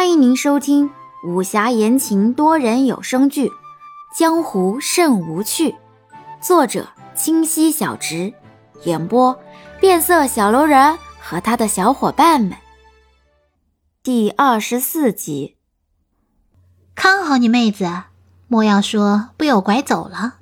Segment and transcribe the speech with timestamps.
[0.00, 0.90] 欢迎您收听
[1.22, 3.48] 武侠言情多人有声剧
[4.16, 5.72] 《江湖甚无趣》，
[6.40, 8.32] 作者清溪小直，
[8.84, 9.38] 演播
[9.78, 12.56] 变色小楼人和他的小伙伴们。
[14.02, 15.58] 第二十四集，
[16.94, 17.84] 看好你妹子，
[18.48, 20.36] 莫要说被我拐走了。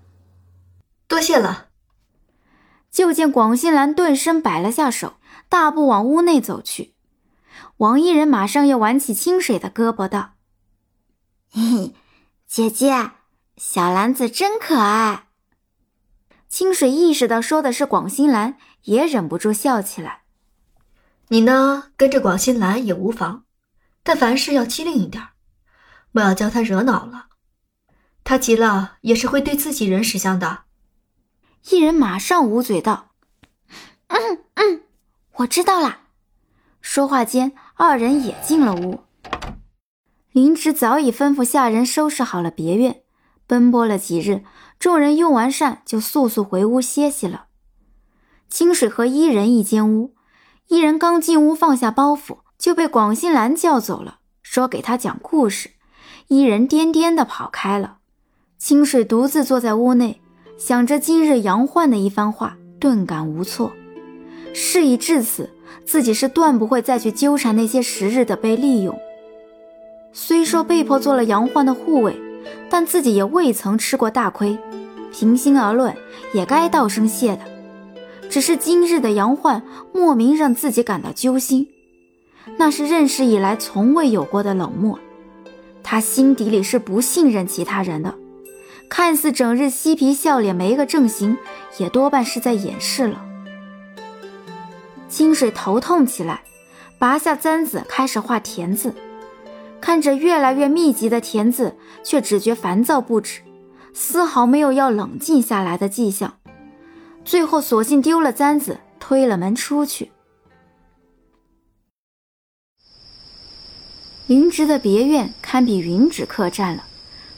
[1.08, 1.66] 多谢了。
[2.92, 5.14] 就见广信兰顿身摆了下手，
[5.48, 6.94] 大步往屋内走去。
[7.78, 10.34] 王一人马上又挽起清水的胳膊道
[11.50, 11.94] ：“嘿嘿，
[12.46, 13.12] 姐姐，
[13.56, 15.28] 小兰子真可爱。”
[16.48, 20.22] 清水意识到说的是广兴兰，也忍不住笑起来。
[21.28, 23.44] 你呢，跟着广兴兰也无妨，
[24.02, 25.28] 但凡事要机灵一点，
[26.10, 27.26] 莫要将她惹恼了。
[28.24, 30.64] 他急了也是会对自己人识相的。
[31.70, 33.10] 一人马上捂嘴道
[34.08, 34.82] ：“嗯嗯，
[35.34, 36.06] 我知道啦。”
[36.80, 38.98] 说话间，二人也进了屋。
[40.32, 43.02] 林芝早已吩咐下人收拾好了别院，
[43.46, 44.42] 奔波了几日，
[44.80, 47.44] 众人用完膳就速速回屋歇息了。
[48.50, 50.16] 清水和伊人一间屋，
[50.66, 55.70] 伊人刚进屋放下包袱，就被广兴兰叫走了，说给他讲故事。
[56.26, 57.98] 伊人颠颠的跑开了。
[58.58, 60.20] 清水独自坐在屋内，
[60.58, 63.70] 想着今日杨焕的一番话，顿感无措。
[64.52, 65.50] 事已至此。
[65.84, 68.98] 自己是断不会再去纠缠那些时日的被利用。
[70.12, 72.14] 虽说被迫做了杨焕的护卫，
[72.68, 74.58] 但自己也未曾吃过大亏。
[75.10, 75.96] 平心而论，
[76.34, 77.40] 也该道声谢的。
[78.28, 79.62] 只是今日的杨焕
[79.94, 81.66] 莫名让自己感到揪心，
[82.58, 84.98] 那是认识以来从未有过的冷漠。
[85.82, 88.14] 他心底里是不信任其他人的，
[88.90, 91.38] 看似整日嬉皮笑脸没个正形，
[91.78, 93.24] 也多半是在掩饰了。
[95.18, 96.44] 清水头痛起来，
[96.96, 98.94] 拔下簪子开始画田字，
[99.80, 103.40] 看着越来越密集的田字，却只觉烦躁不止，
[103.92, 106.38] 丝毫没有要冷静下来的迹象。
[107.24, 110.12] 最后索性丢了簪子，推了门出去。
[114.28, 116.84] 林植的别院堪比云指客栈了，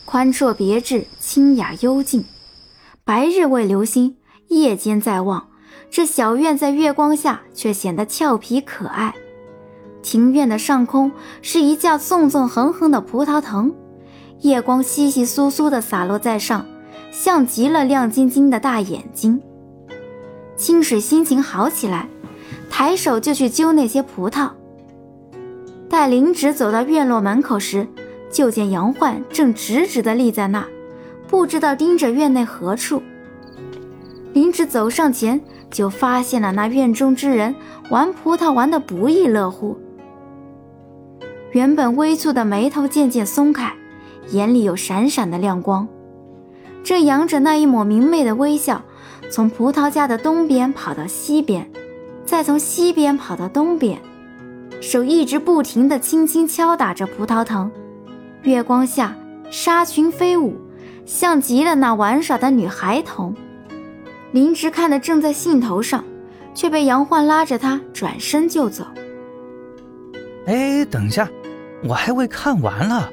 [0.05, 2.27] 宽绰别致，清雅幽静。
[3.05, 4.19] 白日未留心，
[4.49, 5.49] 夜间在望。
[5.91, 9.15] 这小院在月光下却显得俏皮可爱。
[10.03, 13.73] 庭院的上空是一架纵纵横横的葡萄藤，
[14.41, 16.65] 夜光稀稀疏疏地洒落在上，
[17.11, 19.41] 像极了亮晶晶的大眼睛。
[20.57, 22.09] 清水心情好起来，
[22.71, 24.51] 抬手就去揪那些葡萄。
[25.89, 27.87] 待林芷走到院落门口时，
[28.31, 30.67] 就见杨焕正直直地立在那，
[31.27, 33.03] 不知道盯着院内何处。
[34.33, 35.41] 林芷走上前。
[35.71, 37.55] 就发现了那院中之人
[37.91, 39.79] 玩葡萄玩得不亦乐乎，
[41.53, 43.73] 原本微蹙的眉头渐渐松开，
[44.33, 45.87] 眼里有闪闪的亮光，
[46.83, 48.83] 正扬着那一抹明媚的微笑，
[49.31, 51.71] 从葡萄架的东边跑到西边，
[52.25, 54.01] 再从西边跑到东边，
[54.81, 57.71] 手一直不停地轻轻敲打着葡萄藤。
[58.43, 59.17] 月光下，
[59.53, 60.57] 纱裙飞舞，
[61.07, 63.37] 像极了那玩耍的女孩童。
[64.33, 66.05] 林芝看得正在兴头上，
[66.55, 68.87] 却被杨焕拉着他转身就走。
[70.47, 71.29] 哎，等一下，
[71.83, 73.11] 我还未看完了。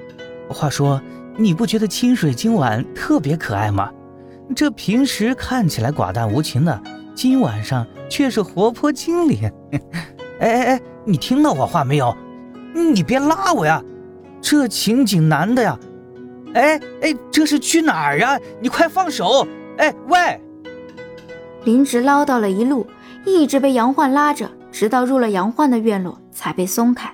[0.49, 1.01] 话说，
[1.35, 3.91] 你不觉得清水今晚特别可爱吗？
[4.55, 6.81] 这平时看起来寡淡无情的，
[7.13, 9.51] 今晚上却是活泼精灵。
[10.39, 12.15] 哎哎哎，你听到我话没有？
[12.73, 13.83] 你别拉我呀！
[14.39, 15.79] 这情景难的呀！
[16.53, 18.39] 哎哎，这是去哪儿呀？
[18.61, 19.47] 你快放手！
[19.77, 20.39] 哎喂！
[21.67, 22.87] 林植唠叨了一路，
[23.25, 27.13] 一直被杨焕拉着，直到入了杨焕的院落，才被松开。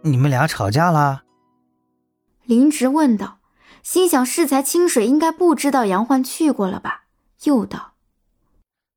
[0.00, 1.24] 你们俩吵架啦？
[2.46, 3.40] 林植问道，
[3.82, 7.02] 心想适才清水应该不知道杨焕去过了吧？
[7.44, 7.92] 又道：“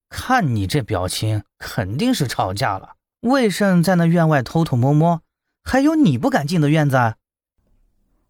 [0.07, 2.93] 看你这表情，肯定是吵架了。
[3.23, 5.21] 魏胜在那院外偷偷摸摸，
[5.65, 7.15] 还有你不敢进的院子。”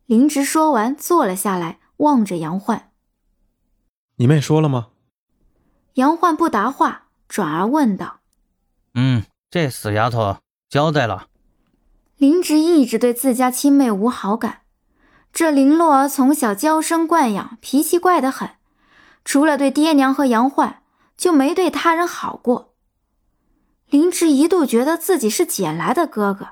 [0.08, 2.90] 林植说完，坐了下来，望着杨焕
[4.18, 4.88] ：“你妹说了吗？”
[6.00, 8.22] 杨焕不答话，转而问道
[8.96, 10.38] ：“嗯，这死丫头
[10.70, 11.28] 交代了。”
[12.16, 14.62] 林植一直对自家亲妹无好感，
[15.34, 18.52] 这林洛儿从小娇生惯养，脾气怪得很，
[19.26, 20.82] 除了对爹娘和杨焕，
[21.18, 22.74] 就没对他人好过。
[23.90, 26.52] 林植一度觉得自己是捡来的哥哥。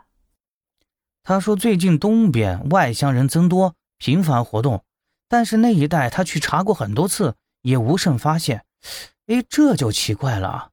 [1.24, 4.84] 他说：“最近东边外乡人增多，频繁活动，
[5.30, 8.66] 但是那一带他去查过很多次，也无甚发现。”
[9.28, 10.72] 哎，这就奇怪了。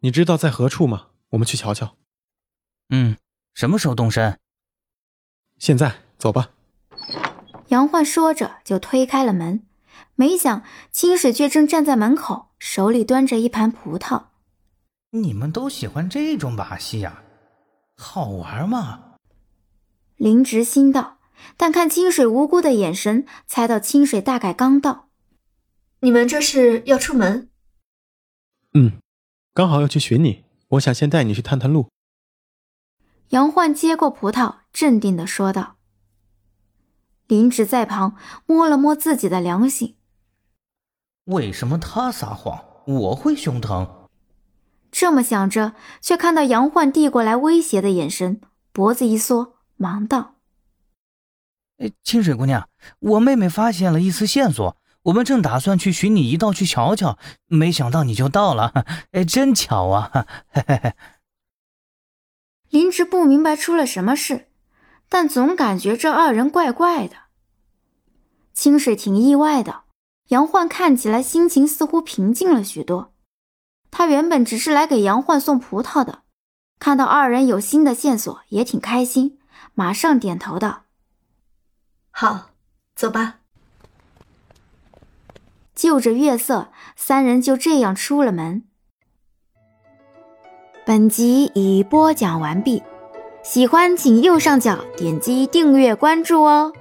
[0.00, 1.08] 你知道在何处吗？
[1.30, 1.96] 我们去瞧瞧。
[2.90, 3.16] 嗯，
[3.54, 4.38] 什么时候动身？
[5.58, 6.50] 现在走吧。
[7.68, 9.66] 杨焕说着就推开了门，
[10.14, 14.24] 没想清水却正站在门口，手里端着一盘葡萄。
[15.10, 17.22] 你们都喜欢这种把戏呀？
[17.96, 19.14] 好玩吗？
[20.16, 21.18] 林直心道，
[21.56, 25.08] 但看清水无辜的眼神，猜到清水大概刚到。
[26.04, 27.48] 你们这是要出门？
[28.74, 29.00] 嗯，
[29.54, 31.88] 刚好要去寻你，我想先带你去探探路。
[33.30, 35.76] 杨焕接过葡萄，镇定的说道。
[37.26, 39.96] 林芷在旁摸了摸自己的良心，
[41.24, 44.10] 为什么他撒谎，我会胸疼？
[44.92, 45.72] 这么想着，
[46.02, 48.42] 却看到杨焕递过来威胁的眼神，
[48.72, 50.34] 脖子一缩，忙道
[52.04, 52.68] ：“清水姑娘，
[52.98, 58.72] 我妹妹发现了一丝线索，我们正打算去寻你一道去瞧瞧，没想到你就到了，
[59.12, 60.10] 哎，真巧啊！”
[60.50, 60.94] 嘿嘿嘿。
[62.68, 64.48] 林芝不明白出了什么事，
[65.08, 67.16] 但总感觉这二人怪怪的。
[68.52, 69.84] 清水挺意外的，
[70.28, 73.12] 杨焕看起来心情似乎平静了许多。
[73.90, 76.22] 他原本只是来给杨焕送葡萄的，
[76.80, 79.38] 看到二人有新的线索，也挺开心，
[79.74, 80.84] 马上点头道
[82.10, 82.50] ：“好，
[82.96, 83.40] 走吧。”
[85.74, 88.62] 就着月色，三人就这样出了门。
[90.86, 92.82] 本集已播讲完毕，
[93.42, 96.72] 喜欢请右上角点击订阅关注哦。